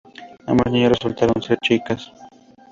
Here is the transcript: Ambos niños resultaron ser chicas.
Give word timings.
Ambos 0.47 0.71
niños 0.71 0.93
resultaron 0.93 1.39
ser 1.43 1.59
chicas. 1.59 2.11